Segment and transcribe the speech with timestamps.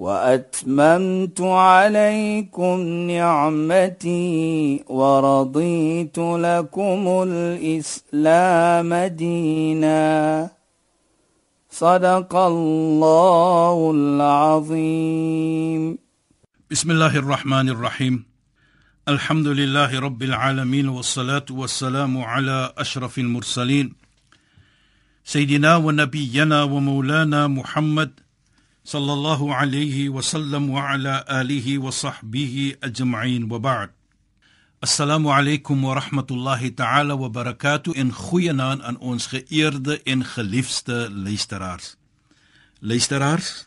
[0.00, 2.80] وأتممت عليكم
[3.10, 10.50] نعمتي ورضيت لكم الإسلام دينا.
[11.70, 15.98] صدق الله العظيم.
[16.70, 18.24] بسم الله الرحمن الرحيم.
[19.08, 23.92] الحمد لله رب العالمين والصلاة والسلام على أشرف المرسلين.
[25.24, 28.10] سيدنا ونبينا ومولانا محمد
[28.89, 33.91] صلى الله عليه وسلم وعلى آله وصحبه أجمعين وبعد
[34.83, 41.95] السلام عليكم ورحمة الله تعالى وبركاته in goeie naam aan ons geëerde en geliefde luisteraars.
[42.79, 43.65] Luisteraars,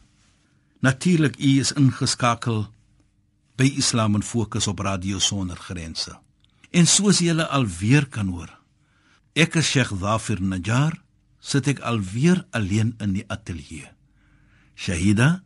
[0.80, 2.68] natuurlik u is ingeskakel
[3.56, 6.14] by Islam en Fokus op Radio Sonder Grense.
[6.70, 8.54] En soos julle alweer kan hoor,
[9.34, 10.94] ek is Sheikh Zafir Najjar,
[11.40, 13.91] sit ek alweer alleen in die ateljee.
[14.75, 15.43] Shahida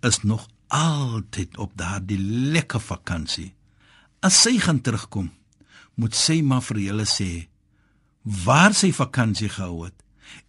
[0.00, 2.18] is nog altyd op daardie
[2.52, 3.52] lekker vakansie.
[4.24, 5.30] As sy gaan terugkom,
[6.00, 7.48] moet sy maar vir julle sê
[8.22, 9.98] waar sy vakansie gehou het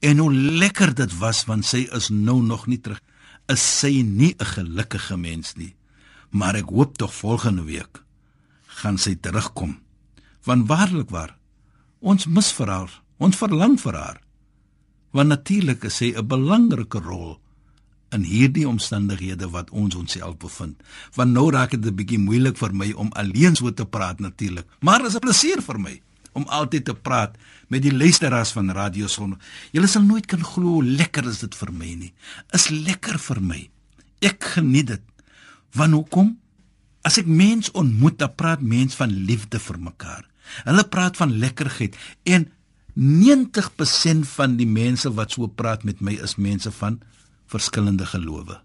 [0.06, 3.02] en hoe lekker dit was want sy is nou nog nie terug.
[3.52, 5.76] Is sy nie 'n gelukkige mens nie.
[6.32, 8.04] Maar ek hoop tog volgende week
[8.66, 9.80] gaan sy terugkom.
[10.44, 11.38] Want waarlik waar,
[12.00, 14.22] ons mis vir haar, ons verlang vir haar.
[15.12, 17.43] Want natuurlik is sy 'n belangrike rol
[18.14, 20.80] in hierdie omstandighede wat ons onsself bevind.
[21.18, 24.66] Want nou raak dit 'n bietjie moeilik vir my om alleen so te praat natuurlik,
[24.82, 26.02] maar is 'n plesier vir my
[26.34, 29.38] om altyd te praat met die luisteraars van Radio Son.
[29.72, 32.14] Julle sal nooit kan glo hoe lekker is dit vir my nie.
[32.52, 33.70] Is lekker vir my.
[34.22, 35.02] Ek geniet dit.
[35.74, 36.38] Want hoekom?
[37.04, 40.26] As ek mens ontmoet, dan praat mens van liefde vir mekaar.
[40.64, 42.52] Hulle praat van lekkerheid en
[42.94, 47.00] 90% van die mense wat so praat met my is mense van
[47.48, 48.60] verskillende gelowe.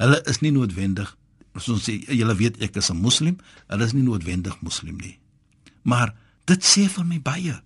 [0.00, 1.16] Hulle is nie noodwendig
[1.52, 3.36] as ons sê julle weet ek is 'n moslim,
[3.68, 5.18] hulle is nie noodwendig moslim nie.
[5.82, 6.14] Maar
[6.46, 7.60] dit sê vir my baie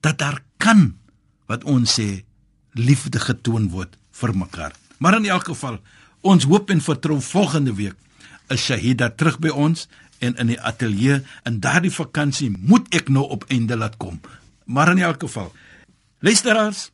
[0.00, 0.94] dat daar kan
[1.46, 2.24] wat ons sê
[2.72, 4.72] liefde getoon word vir mekaar.
[4.98, 5.78] Maar in elk geval,
[6.20, 7.96] ons hoop en vertrou volgende week
[8.48, 9.88] is Shahida terug by ons
[10.18, 14.20] en in die ateljee en daardie vakansie moet ek nou op einde laat kom.
[14.64, 15.52] Maar in elk geval,
[16.18, 16.90] luisteraars,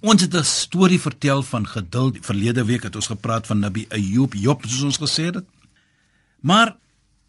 [0.00, 2.18] Ons het 'n storie vertel van geduld.
[2.20, 5.44] Verlede week het ons gepraat van Nabi Ayub, Job soos ons gesê het.
[6.40, 6.76] Maar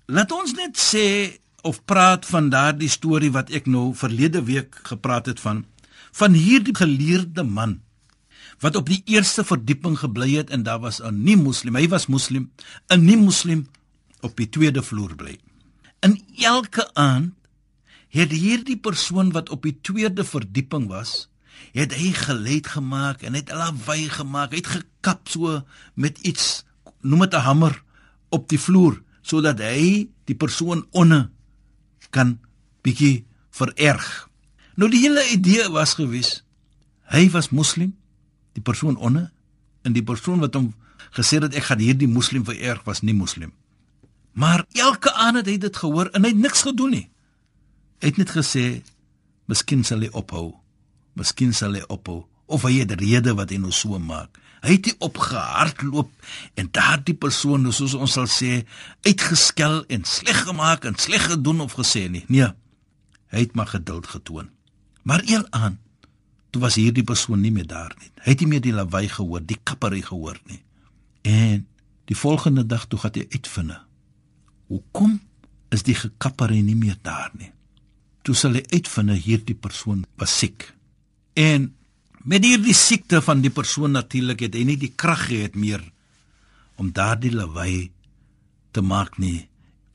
[0.06, 5.26] laat ons net sê of praat van daardie storie wat ek nou verlede week gepraat
[5.26, 5.66] het van
[6.12, 7.82] van hierdie geleerde man
[8.60, 11.76] wat op die eerste verdieping gebly het en daar was 'n nie-moslim.
[11.76, 12.52] Hy was moslim,
[12.88, 13.68] 'n nie-moslim
[14.22, 15.40] op die tweede vloer bly.
[16.00, 17.34] In elke aand
[18.10, 21.29] het hierdie persoon wat op die tweede verdieping was,
[21.74, 24.54] het hy geluid gemaak en het lawaai gemaak.
[24.54, 25.62] Het gekap so
[25.94, 26.66] met iets,
[27.02, 27.84] noem dit 'n hamer
[28.30, 31.30] op die vloer sodat hy die persoon onder
[32.10, 32.40] kan
[32.82, 34.30] bietjie vererg.
[34.76, 36.44] Nou die hele idee was gewes.
[37.10, 37.96] Hy was moslim,
[38.54, 39.32] die persoon onder
[39.82, 40.74] en die persoon wat hom
[41.16, 43.52] gesê het ek gaan hierdie moslim vererg was nie moslim.
[44.34, 47.08] Maar elke aand het hy dit gehoor en hy het niks gedoen nie.
[48.00, 48.82] Hy het net gesê
[49.50, 50.60] miskien sal hy ophou.
[51.20, 54.40] Miskien sal hy ophou of hy het rede wat hy nou so maak.
[54.60, 56.10] Hy het opgehardloop
[56.60, 58.64] en daardie persoon, soos ons sal sê,
[59.08, 62.26] uitgeskel en sleg gemaak en sleg gedoen of gesê nie.
[62.28, 62.50] Nee.
[63.30, 64.50] Hy het maar geduld getoon.
[65.08, 65.78] Maar eel aan,
[66.52, 68.10] toe was hierdie persoon nie meer daar nie.
[68.26, 70.60] Hy het nie meer die lawaai gehoor, die kappery gehoor nie.
[71.24, 71.68] En
[72.10, 73.78] die volgende dag toe gaan hy uitvind.
[74.70, 75.20] Hoekom
[75.74, 77.54] is die gekappery nie meer daar nie?
[78.26, 80.68] Toe sal hy uitvind hierdie persoon was siek.
[81.34, 81.76] En
[82.24, 85.84] met hierdie siekte van die persoon natuurlik het hy nie die krag gehad meer
[86.80, 87.92] om daardie lawaai
[88.72, 89.48] te maak nie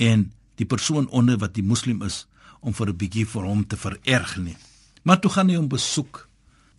[0.02, 2.26] en die persoon onder wat die moslim is
[2.60, 4.56] om vir 'n bietjie vir hom te vererg nie.
[5.02, 6.28] Maar toe gaan hy hom besoek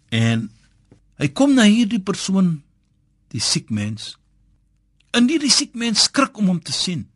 [0.10, 0.50] en
[1.18, 2.64] hy kom na hierdie persoon
[3.30, 4.18] die siek mens.
[5.12, 7.08] En hierdie siek mens skrik om hom te sien.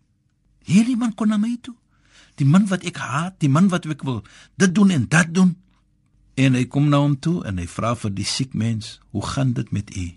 [0.64, 1.76] Hierdie man kom na my toe.
[2.36, 4.24] Die man wat ek haat, die man wat ek wil
[4.56, 5.58] dit doen en dat doen.
[6.40, 9.54] En hy kom na hom toe en hy vra vir die siek mens, "Hoe gaan
[9.54, 10.08] dit met u?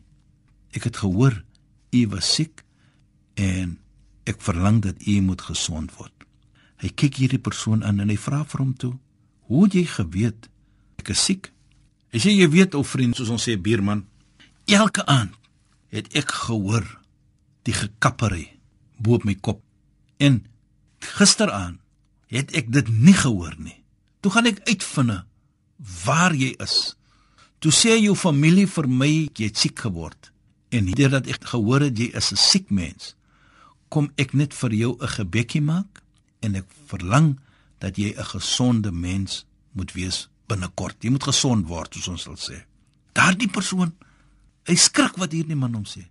[0.73, 1.45] Ek het gehoor
[1.91, 2.63] u was siek
[3.35, 3.83] en
[4.23, 6.15] Ek verlang dat u moet gesond word.
[6.83, 8.95] Hy kyk hierdie persoon aan en hy vra vir hom toe:
[9.51, 10.49] "Hoe het jy geweet
[10.99, 11.53] ek is siek?"
[12.13, 14.07] Hy sê: "Jy weet, ou vriend, soos ons sê buurman,
[14.67, 15.35] elke aand
[15.91, 16.87] het ek gehoor
[17.65, 18.59] die gekappery
[18.99, 19.63] bo op my kop.
[20.19, 20.47] En
[20.99, 21.81] gisteraand
[22.27, 23.83] het ek dit nie gehoor nie.
[24.21, 25.25] Toe gaan ek uitvind
[26.05, 26.95] waar jy is.
[27.59, 30.31] Toe sê jou familie vir my jy het siek geword
[30.73, 33.15] en hierdeur ek gehoor het jy is 'n siek mens,
[33.89, 36.03] kom ek net vir jou 'n gebedjie maak
[36.41, 37.39] en ek verlang
[37.79, 40.97] dat jy 'n gesonde mens moet wees binnekort.
[41.01, 42.65] Jy moet gesond word, soos ons sal sê.
[43.13, 43.93] Daardie persoon,
[44.67, 46.09] hy skrik wat hierdie man hom sê.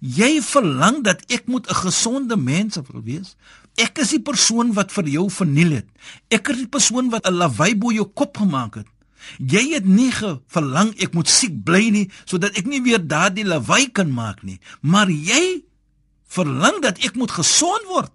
[0.00, 3.36] Jy verlang dat ek moet 'n gesonde mens wil wees?
[3.76, 5.88] Ek is die persoon wat vir jou verniel het.
[6.28, 8.86] Ek is die persoon wat 'n lawaai bo jou kop gemaak het.
[9.38, 10.10] Jy het nie
[10.46, 14.58] verlang ek moet siek bly nie sodat ek nie weer daardie lawaai kan maak nie,
[14.80, 15.62] maar jy
[16.26, 18.12] verlang dat ek moet gesond word.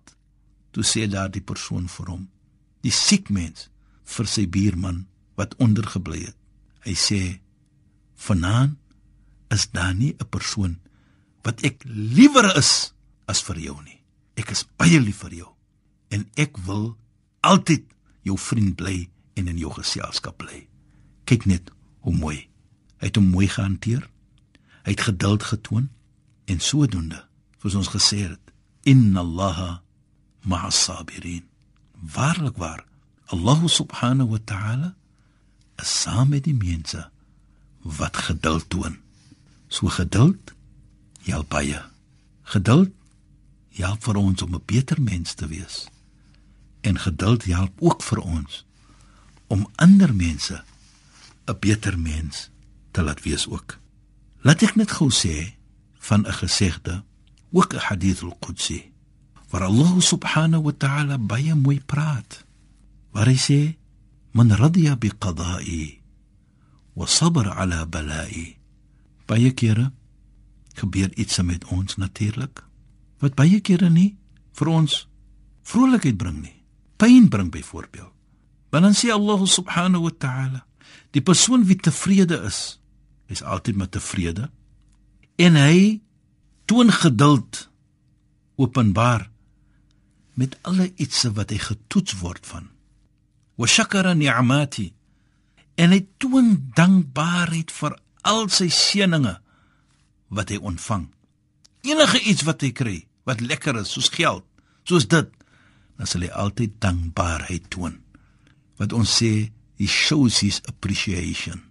[0.71, 2.29] Toe sê daardie persoon vir hom,
[2.81, 3.69] die siek mens
[4.03, 5.05] vir sy buurman
[5.35, 6.35] wat ondergebly het.
[6.85, 7.39] Hy sê:
[8.15, 8.77] "Vanaand
[9.49, 10.79] is daar nie 'n persoon
[11.45, 12.93] wat ek liewer is
[13.29, 13.99] as vir jou nie.
[14.35, 15.51] Ek is baie lief vir jou
[16.13, 16.95] en ek wil
[17.45, 17.85] altyd
[18.25, 19.05] jou vriend bly
[19.37, 20.65] en in jou geselskap bly."
[21.25, 21.71] kyk net
[22.05, 22.45] hoe mooi.
[23.01, 24.05] Hy het hom mooi gehanteer.
[24.85, 25.89] Hy het geduld getoon
[26.45, 27.23] en sodoende,
[27.61, 28.53] soos ons gesê het,
[28.85, 29.81] inna Allaha
[30.45, 31.43] ma'as sabirin.
[32.15, 32.85] Waarlik waar,
[33.33, 34.91] Allah subhanahu wa ta'ala
[35.81, 37.01] is saam met die mense
[37.81, 38.99] wat geduld toon.
[39.67, 40.53] So geduld
[41.25, 41.81] help baie.
[42.43, 42.91] Geduld
[43.75, 45.87] help vir ons om 'n beter mens te wees.
[46.81, 48.65] En geduld help ook vir ons
[49.47, 50.63] om ander mense
[51.45, 52.49] 'n beter mens
[52.91, 53.79] te laat wees ook.
[54.41, 55.53] Laat ek net gou sê
[55.99, 57.03] van 'n gesegde,
[57.51, 58.91] ook 'n hadith al-Qudsi,
[59.49, 62.45] waar Allah subhanahu wa ta'ala baie mooi praat.
[63.11, 63.77] Waar hy sê:
[64.31, 66.01] "Man radiya bi qada'i
[66.93, 68.57] wa sabara 'ala bala'i."
[69.25, 69.91] Baie kere
[70.75, 72.63] gebeur iets met ons natuurlik
[73.23, 74.15] wat baie kere nie
[74.59, 75.05] vir ons
[75.65, 76.55] vrolikheid bring nie.
[76.99, 78.11] Pyn bring byvoorbeeld.
[78.69, 80.65] Want dan sê Allah subhanahu wa ta'ala:
[81.11, 82.79] Die persoon wie tevrede is,
[83.27, 84.49] is altyd met tevrede
[85.35, 86.01] en hy
[86.65, 87.69] toon geduld
[88.55, 89.29] openbaar
[90.35, 92.69] met alle iets wat hy getoets word van.
[93.55, 94.91] Wa shakara ni'amati
[95.79, 97.97] en hy toon dankbaarheid vir
[98.27, 99.39] al sy seënings
[100.35, 101.07] wat hy ontvang.
[101.85, 104.45] Enige iets wat hy kry wat lekker is, soos geld,
[104.85, 105.29] soos dit,
[105.97, 107.97] dan sal hy altyd dankbaarheid toon.
[108.77, 109.49] Wat ons sê
[109.79, 111.63] he shows his appreciation.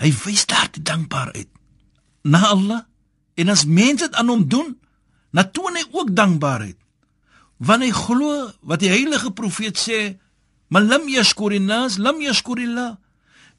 [0.00, 1.50] Hy wys daar die dankbaarheid
[2.26, 2.82] na Allah
[3.38, 4.72] en as mense dit aan hom doen,
[5.32, 6.78] na toon hy ook dankbaarheid.
[7.62, 10.18] Want hy glo wat die heilige profeet sê,
[10.68, 12.98] "Man lam yashkurinas, lam yashkurillah."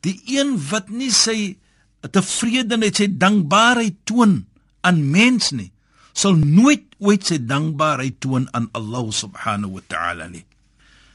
[0.02, 1.58] Die een wat nie sy
[2.02, 4.46] tevredenheid, sy dankbaarheid toon
[4.84, 5.72] aan mens nie,
[6.14, 10.46] sal nooit ooit sy dankbaarheid toon aan Allah subhanahu wa ta'ala nie.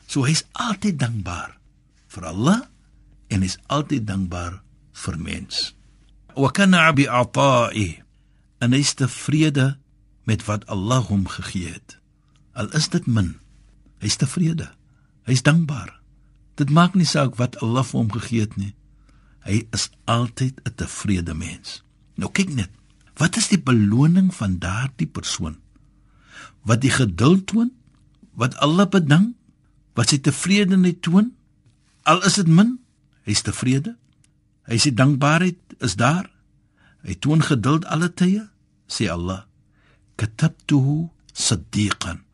[0.09, 1.55] So hy's altyd dankbaar
[2.09, 2.61] vir Allah
[3.29, 4.61] en is altyd dankbaar
[5.05, 5.73] vir mens.
[6.35, 8.01] Wa kana bi ata'i
[8.65, 9.77] en is tevrede
[10.29, 11.99] met wat Allah hom gegee het.
[12.59, 13.37] Al is dit min,
[14.03, 14.73] hy is tevrede.
[15.29, 15.93] Hy is dankbaar.
[16.57, 18.73] Dit maak nie saak wat Allah vir hom gegee het nie.
[19.45, 21.85] Hy is altyd 'n tevrede mens.
[22.17, 22.73] Nou kyk net,
[23.19, 25.59] wat is die beloning van daardie persoon?
[26.63, 27.73] Wat die geduld toon?
[28.39, 29.35] Wat Allah bedank?
[29.99, 31.35] Wat sy tevredenheid toon?
[32.07, 32.79] Al is dit min,
[33.29, 33.93] Hy's tevrede.
[34.69, 36.31] Hy sê dankbaarheid is daar.
[37.05, 38.47] Hy toon geduld alle tye,
[38.89, 39.45] sê Allah.
[40.17, 42.25] Katabtuhu siddiqan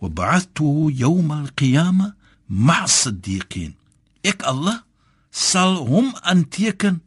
[0.00, 2.16] wa ba'athtuhu yawm al-qiyamah
[2.48, 3.76] ma'a siddiqin.
[4.26, 4.82] Ek Allah
[5.30, 7.00] sal hom aanteken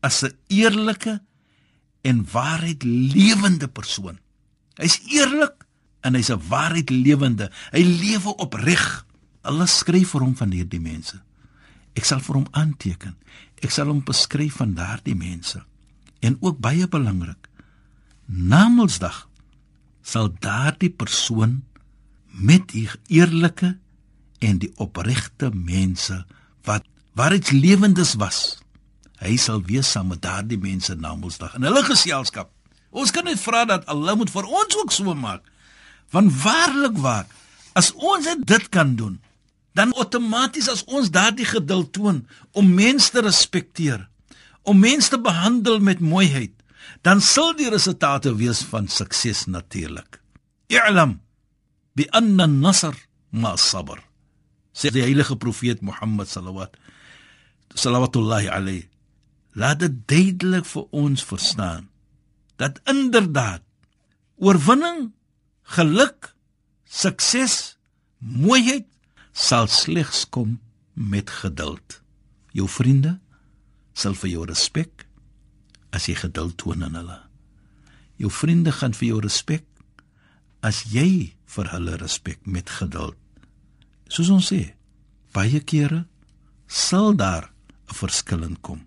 [0.00, 1.20] as 'n eerlike
[2.06, 4.18] en waarheid lewende persoon.
[4.78, 5.66] Hy's eerlik
[6.06, 7.50] en hy's 'n waarheid lewende.
[7.72, 9.06] Hy lewe opreg.
[9.42, 11.22] Allah skryf vir hom van hierdie mense.
[11.94, 13.16] Ek sal vir hom aanteken.
[13.62, 15.64] Ek sal hom beskryf van daardie mense.
[16.20, 17.48] En ook baie belangrik,
[18.26, 19.28] na Mondsdag
[20.02, 21.64] sal daardie persoon
[22.30, 23.78] met die eerlike
[24.38, 26.24] en die opregte mense
[26.64, 26.84] wat
[27.16, 28.58] waar iets lewendes was.
[29.26, 32.52] Hy sal wees saam met daardie mense na Mondsdag in hulle geselskap.
[32.94, 35.42] Ons kan net vra dat Allah moet vir ons ook so maak.
[36.14, 37.26] Want waarlik waar,
[37.74, 39.18] as ons dit kan doen,
[39.76, 42.22] dan outomaties as ons daardie geduld toon
[42.56, 44.06] om mense te respekteer,
[44.62, 46.54] om mense te behandel met mooiheid,
[47.02, 50.20] dan sal die resultate wees van sukses natuurlik.
[50.70, 51.18] I'lam
[51.98, 52.94] bi anna an-nasr
[53.34, 54.00] ma as-sabr.
[54.76, 56.70] Sê die heilige profeet Mohammed sallallahu
[57.76, 58.86] sallallahu alayhi
[59.56, 61.88] laat dit duidelik vir ons verstaan
[62.60, 63.64] dat inderdaad
[64.36, 65.12] oorwinning,
[65.76, 66.34] geluk,
[66.84, 67.76] sukses,
[68.18, 68.86] mooiheid
[69.32, 70.58] sal slegs kom
[70.92, 72.00] met geduld.
[72.52, 73.18] Jou vriende
[73.96, 75.06] sal vir jou respek
[75.96, 77.18] as jy geduld toon aan hulle.
[78.20, 79.64] Jou vriende gaan vir jou respek
[80.64, 83.16] as jy vir hulle respek met geduld.
[84.08, 84.62] Soos ons sê,
[85.36, 86.04] baie kere
[86.66, 87.52] sal daar
[87.88, 88.86] 'n verskil inkom.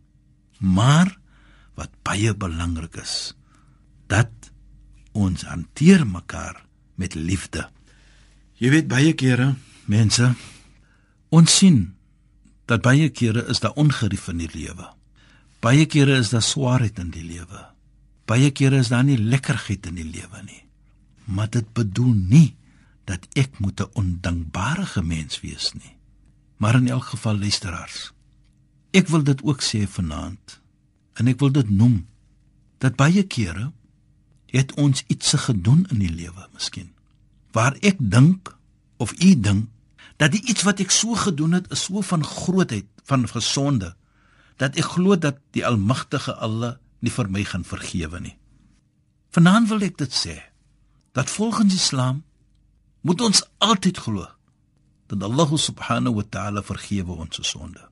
[0.59, 1.15] Maar
[1.79, 3.33] wat baie belangrik is,
[4.07, 4.51] dat
[5.11, 6.65] ons hanteer mekaar
[6.99, 7.69] met liefde.
[8.59, 9.53] Jy weet baie kere,
[9.87, 10.33] mense,
[11.31, 11.95] ons sien
[12.69, 14.89] dat baie kere is daar ongerief in die lewe.
[15.63, 17.65] Baie kere is daar swaarheid in die lewe.
[18.29, 20.63] Baie kere is daar nie lekkerheid in die lewe nie.
[21.25, 22.55] Maar dit bedoel nie
[23.09, 25.97] dat ek moet 'n ondankbare mens wees nie.
[26.57, 28.11] Maar in elk geval luisteraars,
[28.91, 30.59] ek wil dit ook sê vanaand
[31.19, 32.01] en ek wil dit noem
[32.83, 33.71] dat baie kere
[34.49, 36.89] het ons iets gedoen in die lewe miskien
[37.53, 38.55] waar ek dink
[38.97, 39.69] of u dink
[40.19, 43.93] dat die iets wat ek so gedoen het is so van grootheid van gesonde
[44.59, 48.35] dat ek glo dat die almagtige Allah nie vir my gaan vergewe nie.
[49.31, 50.35] Vanaand wil ek dit sê
[51.15, 52.23] dat volgens Islam
[53.07, 54.27] moet ons altyd glo
[55.09, 57.88] dat Allah subhanahu wa ta'ala vergewe ons sonde.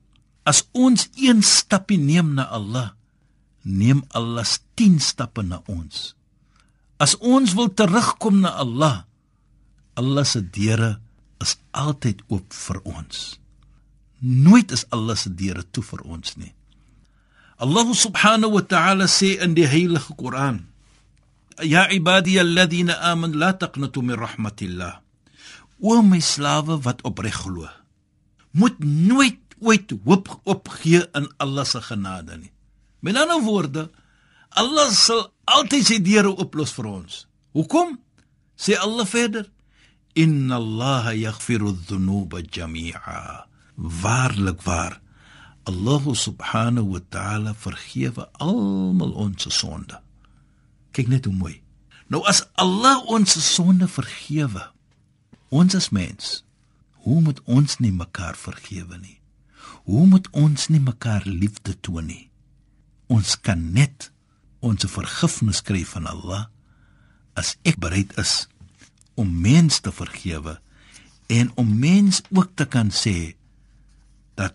[0.48, 2.94] As ons een stapie neem na Allah,
[3.68, 4.46] neem Allah
[4.80, 6.14] 10 stappe na ons.
[6.96, 9.04] As ons wil terugkom na Allah,
[9.98, 10.96] Allah se deure
[11.44, 13.36] is altyd oop vir ons.
[14.24, 16.54] Nooit is Allah se deure toe vir ons nie.
[17.58, 20.70] Allah subhanahu wa ta'ala sê in die heilige Koran:
[21.62, 25.02] "Ya ibadi alladhina amanu la taqnatu min rahmatillah."
[25.82, 27.66] O my slawe wat opreg glo,
[28.54, 32.52] moet nooit ooit hoop opgee in Allah se genade nie.
[33.00, 33.88] Met ander woorde,
[34.58, 37.26] Allah sal altyd sy deure ooplos vir ons.
[37.56, 37.98] Hoekom?
[38.58, 39.46] Sê Allah verder:
[40.18, 43.46] Inna Allah yaghfiru dhunuba jami'a.
[43.76, 45.00] Waarlik waar.
[45.68, 50.00] Allah subhanahu wa ta'ala vergewe almal ons sonde.
[50.96, 51.56] Kyk net hoe mooi.
[52.08, 54.64] Nou as Allah ons sonde vergewe,
[55.52, 56.40] ons as mens,
[57.04, 59.17] hoe moet ons nie mekaar vergewe nie?
[59.88, 62.24] Hoe moet ons nie mekaar liefde toon nie?
[63.08, 64.10] Ons kan net
[64.60, 66.42] ons vergifnis kry van Allah
[67.38, 68.50] as ek bereid is
[69.16, 70.58] om mens te vergewe
[71.32, 73.32] en om mens ook te kan sê
[74.36, 74.52] dat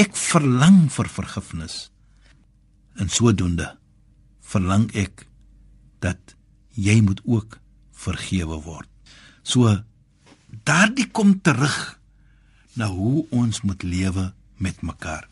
[0.00, 1.76] ek verlang vir vergifnis
[2.96, 3.74] en sodoende
[4.40, 5.26] verlang ek
[6.00, 6.36] dat
[6.72, 7.60] jy moet ook
[8.00, 8.88] vergewe word.
[9.44, 9.76] So
[10.64, 11.98] daardie kom terug
[12.80, 14.30] na hoe ons moet lewe
[14.60, 15.26] met mekaar.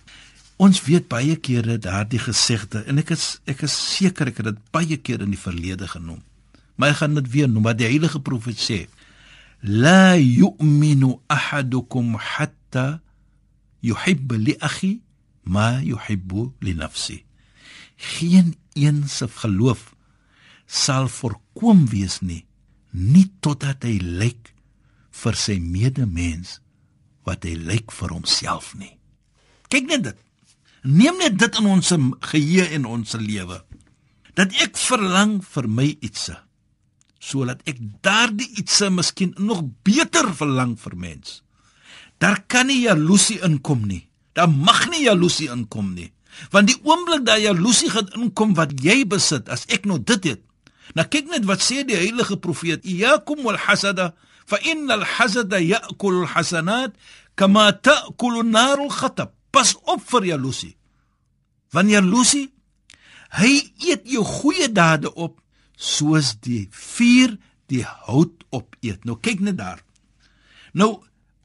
[0.59, 4.63] Ons weet baie kere daardie gesegde en ek is ek is seker ek het dit
[4.75, 6.23] baie keer in die verlede genoem.
[6.77, 8.81] Maar ek gaan dit weer noem wat die heilige profeet sê.
[9.63, 13.01] La yu'minu ahadukum hatta
[13.87, 14.99] yuhibbu li akhi
[15.47, 17.23] ma yuhibbu li nafsi.
[18.19, 19.95] Geen een se geloof
[20.67, 22.45] sal voorkom wees nie
[22.93, 24.53] nie totdat hy lyk
[25.23, 26.59] vir sy medemens
[27.27, 28.98] wat hy lyk vir homself nie.
[29.69, 30.19] Kyk net dit.
[30.83, 31.95] Neem net dit in ons
[32.33, 33.63] geheue en ons lewe.
[34.39, 36.39] Dat ek verlang vir my ietsie
[37.29, 41.41] sodat ek daardie ietsie miskien nog beter verlang vir mens.
[42.23, 44.05] Daar kan nie jaloesie inkom nie.
[44.39, 46.13] Daar mag nie jaloesie inkom nie.
[46.55, 50.43] Want die oomblik dat jaloesie gaan inkom wat jy besit, as ek nou dit het.
[50.95, 54.15] Nou kyk net wat sê die heilige profeet: "Iyakum wal hasada,
[54.47, 56.95] fa innal hasada ya'kulu al hasanat
[57.35, 60.75] kama ta'kulu an-nar al-khatab." Pas op vir jaloesie.
[61.73, 62.49] Wanneer jaloesie,
[63.39, 63.53] hy
[63.85, 65.39] eet jou goeie dade op
[65.77, 67.37] soos die vuur
[67.69, 69.05] die hout opeet.
[69.05, 69.83] Nou kyk net daar.
[70.73, 70.99] Nou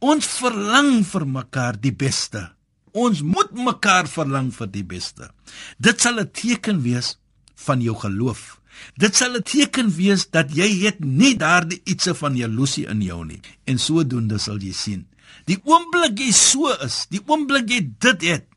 [0.03, 2.49] ons verlang vir mekaar die beste.
[2.93, 5.29] Ons moet mekaar verlang vir die beste.
[5.77, 7.17] Dit sal 'n teken wees
[7.55, 8.59] van jou geloof.
[8.97, 13.25] Dit sal 'n teken wees dat jy het nie daardie ietsie van jaloesie in jou
[13.25, 13.41] nie.
[13.65, 15.07] En sodoende sal jy sien
[15.45, 18.47] Die oomblik jy so is, die oomblik jy dit het,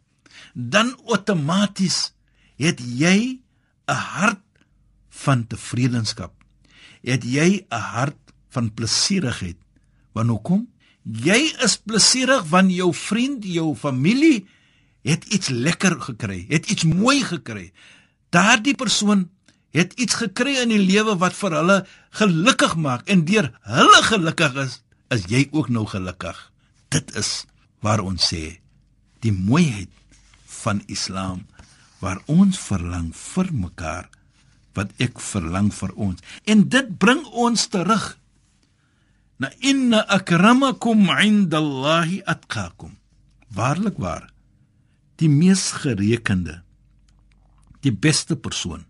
[0.54, 2.12] dan outomaties
[2.56, 3.40] het jy
[3.88, 4.42] 'n hart
[5.10, 6.32] van tevredenskap.
[7.02, 9.58] Het jy 'n hart van plesierigheid.
[10.12, 10.66] Want hoekom?
[11.02, 14.46] Jy is plesierig want jou vriend, jou familie
[15.06, 17.72] het iets lekker gekry, het iets mooi gekry.
[18.30, 19.28] Daardie persoon
[19.70, 21.78] het iets gekry in die lewe wat vir hulle
[22.10, 24.82] gelukkig maak en deur hulle gelukkig is,
[25.14, 26.52] is jy ook nou gelukkig.
[26.88, 27.44] Dit is
[27.84, 28.58] waar ons sê
[29.24, 29.90] die mooiheid
[30.62, 31.46] van Islam
[32.02, 34.10] waar ons verlang vir mekaar
[34.76, 36.20] wat ek verlang vir ons.
[36.44, 38.04] En dit bring ons terug
[39.40, 42.96] na inna akramakum indallahi atqakum
[43.56, 44.28] waarlik waar
[45.20, 46.60] die mees gerekende
[47.84, 48.84] die beste persoon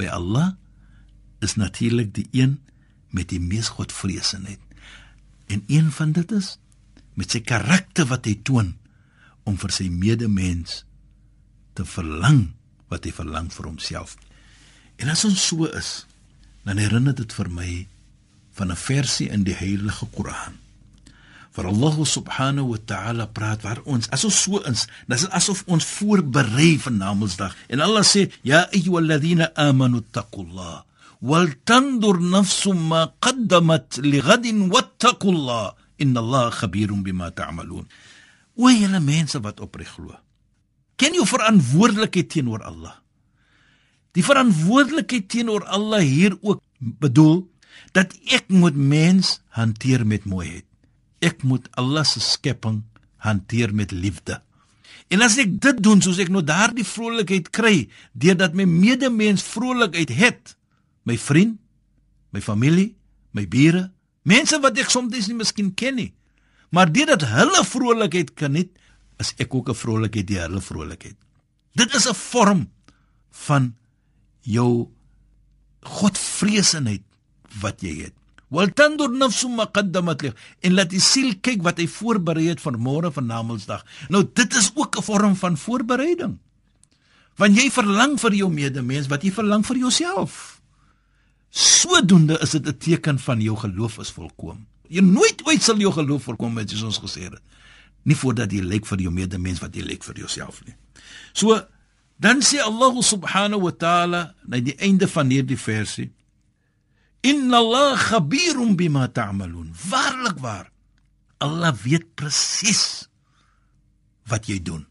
[0.00, 0.54] by Allah
[1.44, 2.58] is natuurlik die een
[3.12, 4.60] met die mees godvreesenheid
[5.52, 6.56] en een van dit is
[7.16, 8.74] met sy karakter wat hy toon
[9.48, 10.84] om vir sy medemens
[11.76, 12.52] te verlang
[12.92, 14.16] wat hy verlang vir homself
[15.02, 16.06] en as ons so is
[16.66, 17.70] dan herinner dit vir my
[18.56, 20.56] van 'n versie in die Heilige Koran.
[21.52, 25.84] Vir Allah subhanahu wa ta'ala praat waar ons as ons so ins, dis asof ons
[25.84, 27.52] voorberei vir Namedsdag.
[27.68, 30.84] En Allah sê: "Ya ayyuhalladhina amanu taqullah
[31.20, 37.86] wal tandur nafsum ma qaddamat lighadin wattaqullah inna Allah khabirun bima ta'malun."
[38.56, 40.16] O julle mense wat opreg glo.
[40.96, 42.94] Ken jy verantwoordelikheid teenoor Allah?
[44.16, 47.44] Die verantwoordelikheid teenoor Allah hier ook bedoel
[47.92, 50.64] dat ek moet mens hanteer met mooiheid.
[51.20, 52.82] Ek moet Allah se skepping
[53.24, 54.40] hanteer met liefde.
[55.12, 60.10] En as ek dit doen soos ek nou daardie vrolikheid kry deurdat my medemens vrolikheid
[60.16, 60.56] het,
[61.06, 61.60] my vriend,
[62.34, 62.94] my familie,
[63.36, 63.86] my bure,
[64.26, 66.10] mense wat ek soms nie miskien ken nie,
[66.74, 68.72] maar deurdat hulle vrolikheid kan het,
[69.22, 71.16] is ek ook 'n vrolikheid deur hulle vrolikheid.
[71.74, 72.68] Dit is 'n vorm
[73.30, 73.74] van
[74.42, 74.88] jou
[75.82, 77.02] godvreesenheid
[77.60, 78.14] wat jy het.
[78.48, 82.62] Wal tandur nafsu ma qaddamat li en laat die siel kyk wat hy voorberei het
[82.62, 83.82] vir môre van Namedsdag.
[84.08, 86.38] Nou dit is ook 'n vorm van voorbereiding.
[87.36, 90.55] Want jy verlang vir jou medemens wat jy verlang vir jouself.
[91.56, 94.66] Sodoende is dit 'n teken van jou geloof is volkom.
[94.88, 97.40] Jy nooit ooit sal jou geloof volkom het soos ons gesê het.
[98.02, 100.74] Nie voordat jy lyk vir jou medemens wat jy lyk vir jouself nie.
[101.32, 101.66] So
[102.16, 106.12] dan sê Allah subhanahu wa ta'ala na die einde van hierdie versie
[107.26, 109.72] Inna Allah khabirun bima ta'malun.
[109.90, 110.70] Waarlik waar.
[111.42, 113.08] Allah weet presies
[114.30, 114.86] wat jy doen.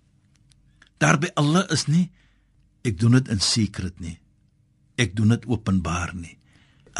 [0.99, 2.09] Daarby Allah is nie
[2.85, 4.19] ek doen dit in secret nie.
[4.99, 6.37] Ek doen dit openbaar nie.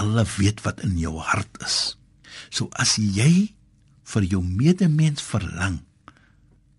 [0.02, 1.98] Allah weet wat in jou hart is.
[2.50, 3.56] So as jy
[4.06, 5.82] vir jou medemens verlang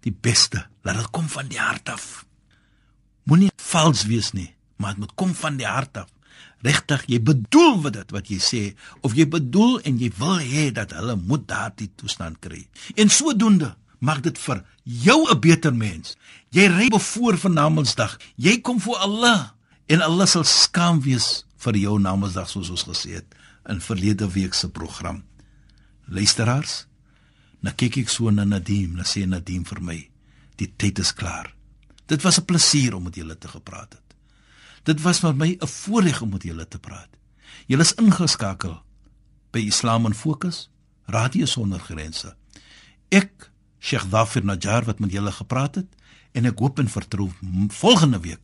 [0.06, 2.24] die beste, laat dit kom van die hart af.
[3.26, 6.12] Moenie vals wees nie, maar dit moet kom van die hart af
[6.66, 8.62] regtig jy bedoel wat dit wat jy sê
[9.06, 12.64] of jy bedoel en jy wil hê dat hulle moet daardie toestand kry.
[12.96, 16.16] En sodoende maak dit vir jou 'n beter mens.
[16.50, 18.18] Jy ry voor van Namedsdag.
[18.36, 19.50] Jy kom voor Allah
[19.86, 23.34] en Allah sal skaam wees vir jou Namedsdag soos ons gesê het
[23.68, 25.22] in verlede week se program.
[26.06, 26.86] Luisteraars,
[27.60, 29.98] nou kyk ek so na Nadim, nou sê Nadim vir my,
[30.56, 31.52] die tyd is klaar.
[32.06, 34.06] Dit was 'n plesier om met julle te gepraat het.
[34.84, 37.08] Dit was vir my 'n voorreg om met julle te praat.
[37.66, 38.82] Julle is ingeskakel
[39.50, 40.70] by Islam in Fokus,
[41.06, 42.36] Radio Sonder Grense.
[43.08, 45.86] Ek, Sheikh Dafir Najjar wat met julle gepraat het
[46.32, 47.30] en ek hoop en vertrou
[47.68, 48.40] volgende week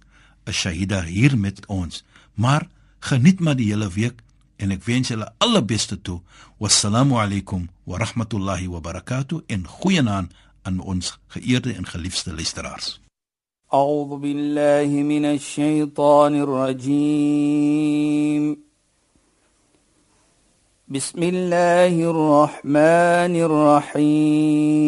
[0.46, 2.04] 'n Shahida hier met ons.
[2.34, 2.66] Maar
[3.01, 4.21] geniet maar die hele week
[4.57, 6.21] en ek wens julle alle beste toe.
[6.57, 12.99] Wassalamu alaykum wa rahmatullahi wa barakatuh en goeienaand aan ons geëerde en geliefde luisteraars.
[13.73, 17.77] أعوذ بالله من الشيطان الرجيم
[20.87, 23.35] بسم الله الرحمن
[23.99, 24.87] الرحيم